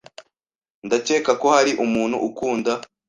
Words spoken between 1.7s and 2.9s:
umuntu ukunda.